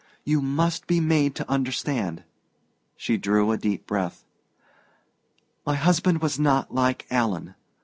[0.23, 2.23] You must be made to understand."
[2.97, 4.25] She drew a deep breath.
[5.63, 7.53] "My husband was not like Alan.